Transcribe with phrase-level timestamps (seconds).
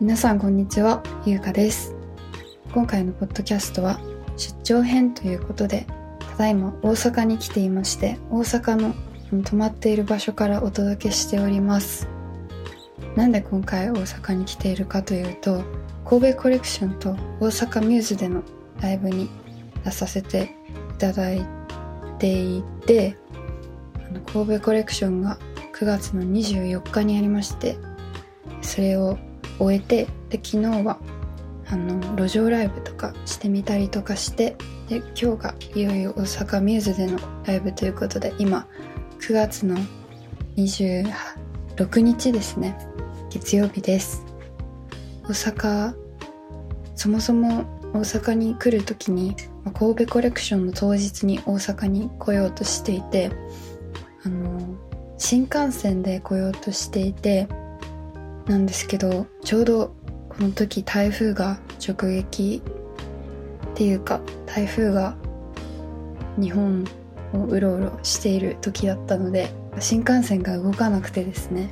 [0.00, 1.94] 皆さんこんにちは、ゆうかです。
[2.72, 4.00] 今回のポッドキャストは
[4.38, 5.86] 出張編ということで、
[6.20, 8.94] ただいま大阪に来ていまして、大阪の
[9.42, 12.08] 泊まっている場所からお届けしております。
[13.14, 15.62] なんで今回大阪に来ているかというと、
[16.06, 18.42] 神戸コレクションと大阪ミューズでの
[18.80, 19.28] ライブに
[19.84, 20.56] 出させて
[20.94, 21.46] いただい
[22.18, 23.18] ていて、
[23.96, 25.38] あの神戸コレクションが
[25.78, 27.76] 9月の24日にありまして、
[28.62, 29.18] それを
[29.60, 30.98] 終えてで昨日は
[31.68, 34.56] あの路上ライブとかしてみたりとかして
[34.88, 38.66] で今日がいよいよ大阪ミューズでのライブということで今
[39.20, 39.76] 9月の
[40.56, 42.76] 26日ですね。
[43.30, 44.24] 月曜日です。
[45.24, 45.94] 大阪
[46.96, 49.36] そもそも大阪に来る時に
[49.72, 53.30] 神戸コレクションの当日に大阪に来ようとしていて
[54.24, 54.76] あの
[55.18, 57.46] 新幹線で来ようとしていて
[58.50, 59.94] なんですけどちょうど
[60.28, 62.60] この時台風が直撃
[63.70, 65.14] っていうか台風が
[66.36, 66.84] 日本
[67.32, 71.70] をうろうろしている時だったので新幹線が動かなくてですね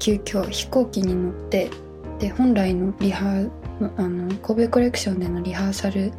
[0.00, 1.70] 急遽飛行機に乗って
[2.18, 3.48] で本来のリハ
[3.96, 6.12] あの神戸コレクションでのリハーサル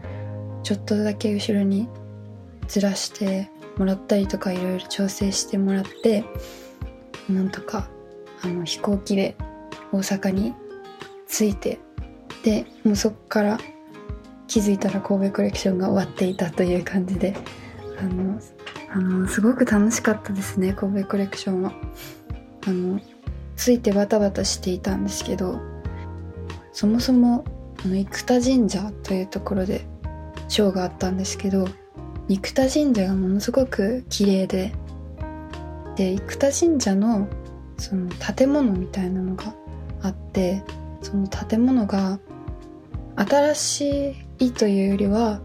[0.63, 1.89] ちょっとだけ後ろに
[2.69, 6.23] ずらしてもらったりとかいろいろ調整してもらって
[7.29, 7.89] なんとか
[8.43, 9.35] あの飛行機で
[9.91, 10.53] 大阪に
[11.27, 11.79] 着いて
[12.43, 13.59] でもうそこから
[14.47, 17.35] 気づいたら神戸コレクションが終わっていたという感じで
[17.99, 18.39] あの
[18.91, 21.73] あのすごく楽しかったですね神戸コレクションは。
[22.65, 22.99] あの
[23.57, 25.59] 着いてバタバタしていたんですけど
[26.71, 27.43] そもそも
[27.83, 29.85] あの生田神社というところで
[30.47, 31.67] ショーがあったんですけど
[32.29, 34.73] 生田神社がものすごく綺麗で
[35.95, 37.27] で生田神社の
[37.83, 39.53] その建物みたいなのが
[40.03, 40.63] あって
[41.01, 42.17] その建物が
[43.17, 45.41] 新しいというよりは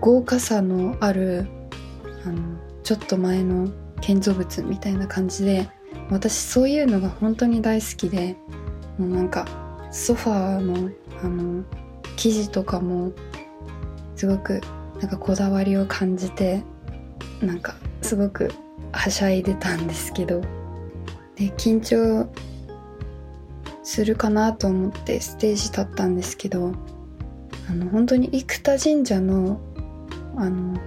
[0.00, 1.46] 豪華さのある
[2.24, 3.70] あのちょっと前の
[4.00, 5.68] 建造物みたいな感じで
[6.08, 8.34] 私そういうのが本当に大好きで
[8.96, 9.46] もうなんか
[9.90, 10.90] ソファーの
[11.22, 11.62] あの
[12.16, 13.12] 生地とかも
[14.16, 14.62] すごく
[14.98, 16.62] なんかこだわりを感じて
[17.42, 18.50] なんかすごく
[18.92, 20.40] はしゃいでたんですけど。
[21.36, 22.28] で緊張
[23.82, 26.72] するかなと思ってステージ立ったんですけど
[27.68, 29.60] あの本当に生田神社の
[30.36, 30.78] あの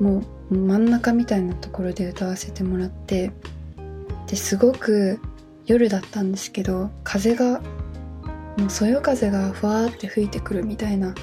[0.00, 3.32] もう真ん中みたいなところで歌わせてもらって
[4.26, 5.20] ですごく
[5.66, 7.60] 夜だったんですけど風が
[8.56, 11.14] もうそよ風がふわーって吹いてくるみたいな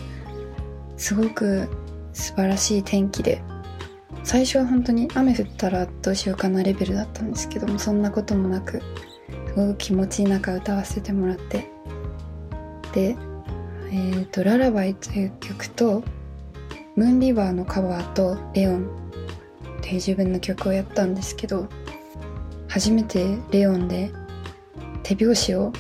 [0.96, 1.68] すごく
[2.14, 3.42] 素晴らしい天気で
[4.28, 11.72] 最初は本当に雨降ったらどうしようかなレベルだったんですけどもそんなこともなくすごく気持ちいい中歌わせてもらって。
[12.94, 13.16] で
[13.90, 16.04] えーと「ララバイ」という曲と
[16.98, 18.88] 「ムーンリバー」のカバーと「レオン」
[19.80, 21.70] っていう自分の曲をやったんですけど
[22.68, 24.12] 初めてレオンで
[25.04, 25.72] 手拍子を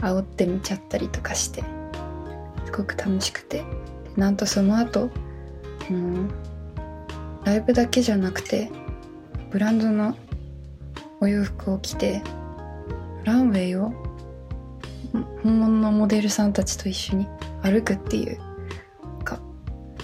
[0.00, 1.64] 煽ってみちゃったりとかして
[2.66, 3.64] すごく楽しくて。
[4.18, 5.10] なんとその後
[5.88, 6.28] うん
[7.48, 8.70] ライブだけじゃなくて
[9.50, 10.14] ブランドの
[11.18, 12.22] お洋服を着て
[13.24, 13.90] ランウェイを
[15.42, 17.26] 本物のモデルさんたちと一緒に
[17.62, 18.38] 歩くっていう
[19.24, 19.40] か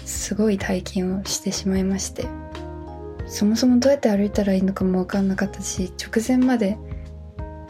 [0.05, 2.25] すごい体験をしてしまいまして
[3.27, 6.79] そもそもどうやって歩いたらいいのかも分かんなかったし直前まで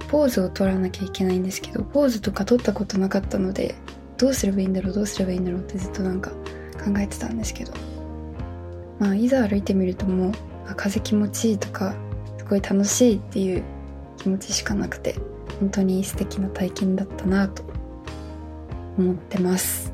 [0.07, 3.75] ポーズを取らなきゃいけないんですけどポーズとか取ったことなかったので
[4.15, 6.31] どうすればいいんだろうどうすればいいんだろうってずっとなんか
[6.81, 7.94] 考えてたんですけど。
[8.99, 10.31] まあいざ歩いてみるともう
[10.75, 11.95] 風気持ちいいとか
[12.37, 13.63] すごい楽しいっていう
[14.17, 15.15] 気持ちしかなくて
[15.59, 17.63] 本当に素敵な体験だったなと
[18.97, 19.93] 思ってます。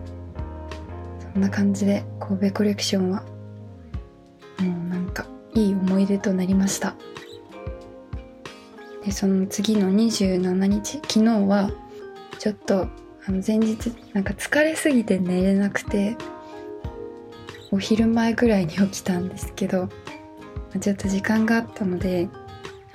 [1.33, 3.23] そんな感じで神戸コレクションは
[4.59, 6.95] もうなんかいい思い出となりました。
[9.03, 11.71] でその次の27日昨日は
[12.37, 12.87] ちょっと
[13.25, 16.17] あの前日なんか疲れすぎて寝れなくて
[17.71, 19.87] お昼前ぐらいに起きたんですけど
[20.79, 22.27] ちょっと時間があったので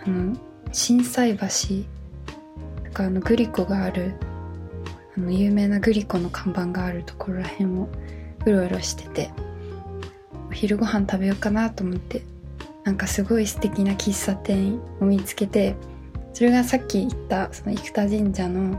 [0.05, 0.37] あの
[0.73, 1.47] 心斎橋
[2.85, 4.15] とかあのグリコがある
[5.17, 7.89] あの有名なグリコの看板があるところらへんを
[8.45, 9.31] うろうろしてて
[10.49, 12.23] お昼ご飯食べようかなと思って
[12.85, 15.75] なんかすごい素敵な喫茶店を見つけて
[16.33, 18.79] それがさっき言ったその生田神社の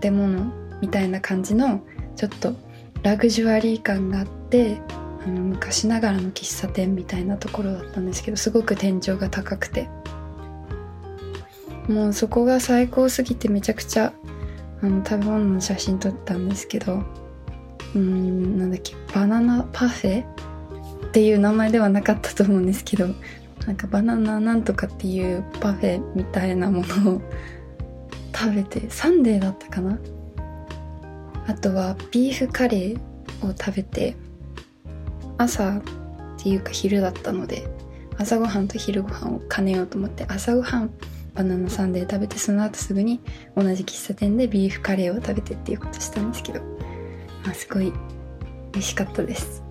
[0.00, 1.82] 建物みたいな感じの
[2.16, 2.54] ちょっと
[3.02, 4.80] ラグジュアリー感があって
[5.24, 9.88] あの昔ながらの喫茶店みたいなところだったんですけどすごく天井が高くて。
[11.88, 14.14] もうそこが最高すぎてめちゃくちゃ
[14.80, 17.02] あの食べ物の写真撮ったんですけど
[17.94, 20.22] うんなんだっけバナナパフェ？
[20.22, 23.08] っていう名前ではなかったと思うんですけど
[23.66, 27.22] なんかバナナなんとかっていうパフェみたいなものを
[28.34, 29.98] 食べてサンデーだったかな？
[31.46, 34.16] あとはビーフカレーを食べて
[35.38, 35.82] 朝っ
[36.42, 37.66] ていうか昼だったので
[38.18, 40.90] 朝ごはんと昼ごはんを兼ねようと思って朝ごはん
[41.34, 43.20] バナナサンデー食べてその後すぐに
[43.56, 46.60] 同じ喫茶店でビーフカレーを食べてっていうことしたんですけど、
[47.44, 47.92] まあ、すごい
[48.72, 49.62] 美味しかったです。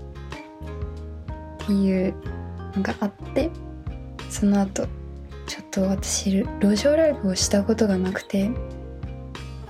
[1.64, 2.14] っていう
[2.76, 3.50] のがあって
[4.30, 4.88] その後
[5.48, 8.52] ちょっと私路上ライブをしたことがなくて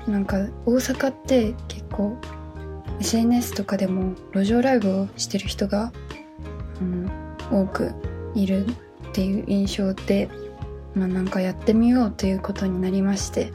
[0.08, 2.18] なんか大阪って結構
[3.00, 5.92] SNS とかでも路上ライブをしてる人が、
[6.82, 7.12] うん、
[7.52, 7.94] 多く
[8.36, 10.30] いるっていう印象で、
[10.96, 13.52] まあ、なんかやってみようということになりまして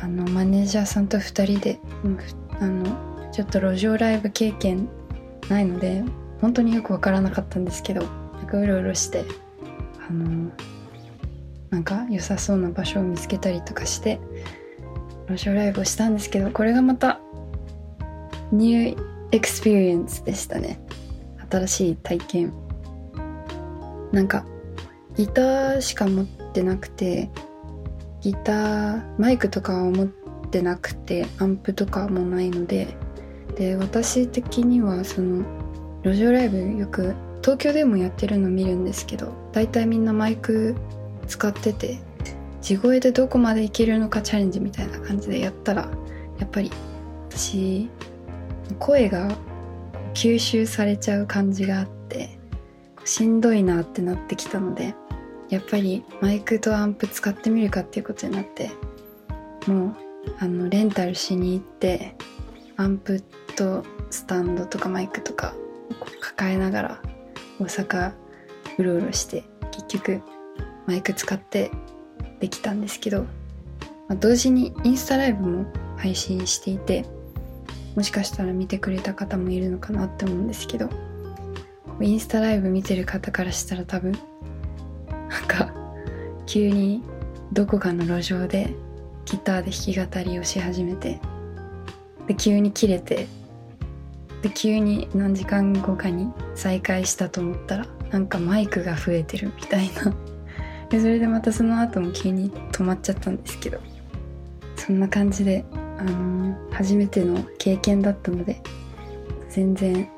[0.00, 2.18] あのマネージャーさんと2人で、うん、
[2.60, 4.88] あのちょっと路上ライブ経験
[5.48, 6.02] ないので
[6.40, 9.24] 本当によく分からなかったんですけどなんかうろうろして
[10.08, 10.50] あの
[11.70, 14.20] なんか良さそうな場所を見つけたりとかして
[15.28, 17.20] 路上ライブをしたんですけどこれがまた
[18.56, 20.80] new experience でしたね。
[21.50, 22.52] 新しい体験。
[24.12, 24.44] なんか
[25.16, 27.30] ギターしか持ってなくて
[28.20, 30.06] ギターマイクとかは持っ
[30.50, 32.88] てなくてアンプとかもないので
[33.56, 35.44] で私的にはその
[36.02, 40.74] 路上ライブよく東京でもやってるの見るんですけど大体みんなマイク
[41.26, 41.98] 使ってて
[42.60, 45.88] 地声でどこまでいけるのかチャレンジみたいな感じでやったら
[46.38, 46.70] やっぱり
[47.30, 47.88] 私
[48.74, 49.36] 声が
[50.14, 52.38] 吸収されちゃう感じがあって
[53.04, 54.94] しんどいなってなってきたので
[55.48, 58.70] やっぱりマイクとアンプ使ってみるかっていうことになって
[59.66, 59.96] もう
[60.40, 62.16] あのレンタルしに行って
[62.76, 63.22] アンプ
[63.54, 65.54] とスタンドとかマイクとか
[66.20, 67.02] 抱えながら
[67.60, 68.12] 大阪
[68.78, 70.22] うろうろして結局
[70.86, 71.70] マイク使って
[72.40, 73.28] できたんですけど、ま
[74.10, 75.66] あ、同時にインスタライブも
[75.96, 77.04] 配信していて
[77.96, 80.88] もしかしたら見てくれた方もいるのかなって思うんですけど。
[82.00, 85.72] インスタライブ見てる方からしたら多分なんか
[86.44, 87.02] 急に
[87.52, 88.74] どこかの路上で
[89.24, 91.20] ギターで弾き語りをし始めて
[92.26, 93.26] で急に切れて
[94.42, 100.14] で急に何時間後かに再開したと思ったらなんかマイクが増えてるみたいな。
[100.90, 103.80] でそれでまたその後も急に止まっちゃったんですけど。
[104.76, 105.64] そんな感じで、
[105.98, 106.36] あの、
[106.70, 108.60] 初めての経験だったので
[109.48, 110.08] 全然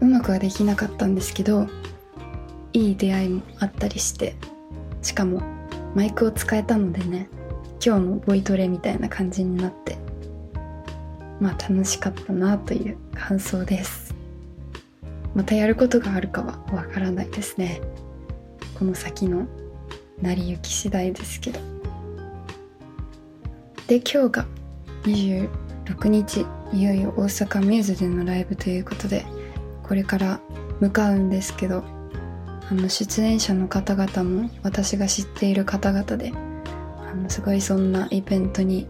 [0.00, 1.66] うまくはできなかったんですけど
[2.72, 4.34] いい出会いもあったりして
[5.02, 5.42] しかも
[5.94, 7.28] マイクを使えたのでね
[7.84, 9.98] 今日のボイトレみたいな感じになって
[11.40, 14.14] まあ楽しかったなという感想です。
[15.34, 17.80] またやることがあるかはわからないですね。
[18.76, 19.46] この先の
[20.20, 21.60] 成り行き次第ですけど。
[23.86, 24.46] で今日が
[25.04, 29.24] 26日いよいよ大阪ミューズでのライブということで
[29.82, 30.40] これから
[30.80, 31.82] 向かうんですけど
[32.70, 38.86] あの出演者の方々も私が知っている方々であのすごいそんなイベントに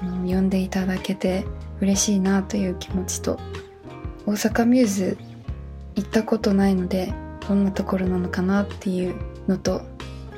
[0.00, 1.44] あの呼んでいただけて
[1.80, 3.38] 嬉しいなという気持ちと
[4.24, 5.18] 大阪ミューズ
[5.96, 7.12] 行ったことないので
[7.46, 9.14] どんなところなのかなっていう
[9.46, 9.82] のと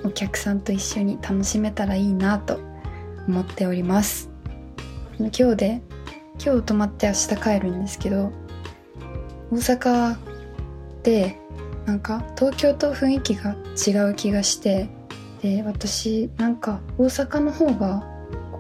[0.04, 2.58] お客さんと一緒に楽しめたらいいなと
[3.28, 4.33] 思っております。
[5.18, 5.82] 今日で
[6.44, 8.32] 今日泊まって明日帰るんですけど
[9.50, 10.16] 大阪
[11.02, 11.38] で
[11.86, 13.54] なんか東京と雰囲気が
[13.86, 14.88] 違う気がして
[15.42, 18.04] で私なんか大阪の方が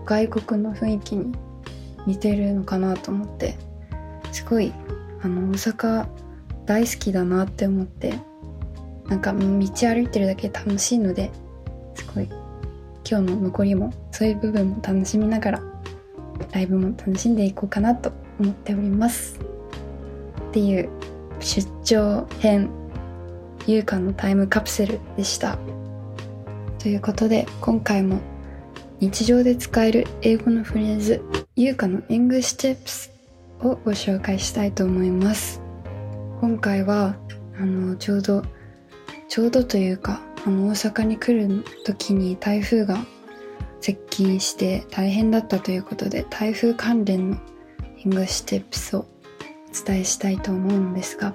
[0.04, 1.34] 外国の雰囲気に
[2.06, 3.56] 似てるのかなと思って
[4.30, 4.72] すごい
[5.22, 6.06] あの大阪
[6.66, 8.14] 大好きだなって思って
[9.06, 11.30] なんか道歩いてるだけ楽しいので
[11.94, 12.24] すごい
[13.08, 15.73] 今日の残りもそういう部分も楽しみながら
[16.52, 19.38] ライブも楽しんでいこうかなと思っております
[20.48, 20.88] っていう
[21.40, 22.70] 出張編
[23.66, 25.58] 優香のタイムカプセルでした。
[26.78, 28.20] ということで今回も
[29.00, 31.22] 日常で使える英語のフレーズ
[31.56, 33.10] 優香の English Tips
[33.60, 35.60] をご紹介したいと思います。
[36.40, 37.16] 今回は
[37.58, 38.42] あのちょうど
[39.28, 42.98] ちょうどというかあの大阪に来る時に台風が
[43.84, 47.36] 接近して大変だったということで台風関連の
[48.02, 49.06] English Tips をお
[49.86, 51.34] 伝えしたいと思うのですが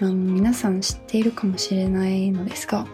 [0.00, 2.84] あの皆さん知っているかもしれないのですが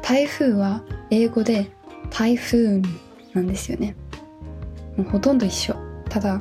[0.00, 1.70] 台風は英語で
[2.08, 2.80] 台風
[3.34, 3.94] なんですよね。
[4.96, 5.76] もうほとんど一緒。
[6.08, 6.40] ただ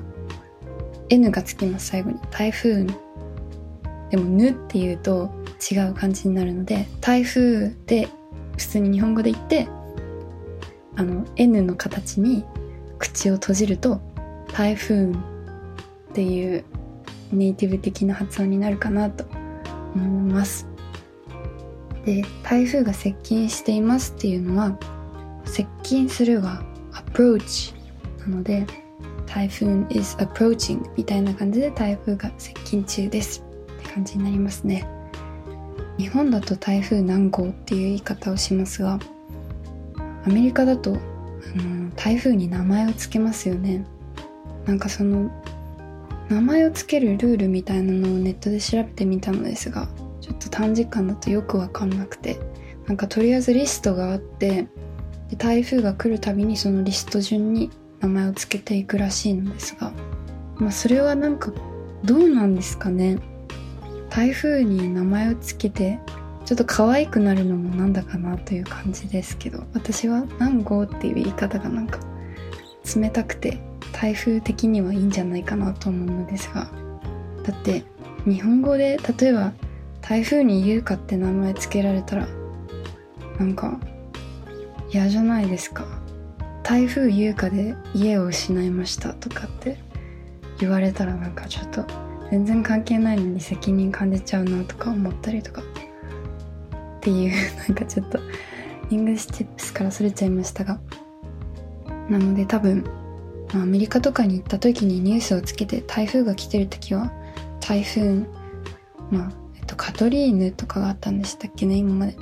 [1.09, 2.19] N がつきます最後に。
[2.31, 2.85] 台風
[4.09, 5.29] でも「ぬ」っていうと
[5.69, 8.07] 違う感じになるので台風で
[8.57, 9.67] 普通に日本語で言って
[10.95, 12.45] あの N の形に
[12.99, 14.01] 口を閉じると
[14.53, 15.15] 台風っ
[16.13, 16.63] ていう
[17.31, 19.25] ネイティブ的な発音になるかなと
[19.95, 20.67] 思います。
[22.05, 24.77] で台風が接近していますっていうのは
[25.45, 27.73] 接近するは approach
[28.19, 28.67] なので
[29.25, 33.43] 台風 is approaching みたいな感じで台風が接近中です。
[33.79, 34.87] って感じになりますね。
[35.97, 38.99] 日本だと台風何号っていう言い方をしますが
[40.25, 40.95] アメリカだとあ
[41.61, 43.85] の台風に名前を付けますよね。
[44.65, 45.29] なんかその
[46.29, 49.87] 名前を付けるルールみたいなのをネットで調べてみたのですが
[50.21, 52.39] ちょっと短時間だとよくわかんなくて
[52.87, 54.67] なんかとりあえずリストがあって
[55.29, 59.91] で台風が来るたびにそのリスト順に名前を付けていくらしいのですが、
[60.57, 61.51] まあ、それはなんか
[62.03, 63.17] どうなんですかね。
[64.09, 65.99] 台風に名前を付けて
[66.45, 71.99] ちょっと可愛くなるのもなんだかなという感じですけど私は何号っていう言い方がなんか
[72.95, 73.59] 冷たくて
[73.93, 76.69] 台風的にはいいんじゃないかなと思うのですが
[77.43, 77.83] だって
[78.25, 79.53] 日本語で例えば
[80.01, 82.27] 台風に優香って名前付けられたら
[83.39, 83.79] なんか
[84.91, 85.85] 嫌じゃないですか。
[86.61, 89.77] 台風優香で家を失いましたとかって
[90.59, 91.85] 言われたらなんかちょっと
[92.31, 95.61] 全然関係ないのに責任感じちゃうなとか思ったりとか。
[97.03, 97.33] っていう
[97.67, 98.19] なんかちょっと
[98.89, 100.79] English tips からそれちゃいましたが。
[102.09, 102.83] なので多分、
[103.53, 107.11] アメリカとかに行った時にニュースをつけて台風が来てる時は
[107.61, 108.25] 台風
[109.11, 112.15] まあえっとカトリーヌとかがあったんでしたっけね今まで。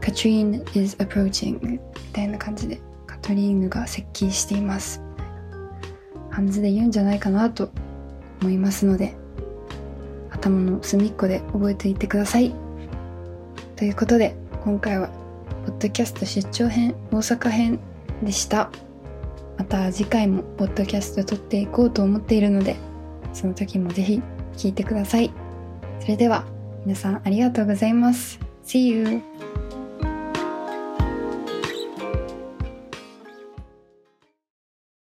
[0.00, 1.78] カトリーヌ is approaching み
[2.12, 5.02] たいな感じでカトリーヌが接近しています。
[6.30, 7.70] 感じで言うんじゃないかなと
[8.40, 9.16] 思いますので
[10.30, 12.67] 頭の隅っこで覚えていてください。
[13.78, 15.08] ということで今回は
[15.64, 17.78] ポッドキャスト出張編大阪編
[18.24, 18.72] でした。
[19.56, 22.74] また次回もポッドキャスト撮っていこうと思っているので
[23.32, 24.20] その時もぜひ
[24.56, 25.32] 聴いてください。
[26.00, 26.44] それでは
[26.84, 28.40] 皆さんありがとうございます。
[28.64, 29.22] See you!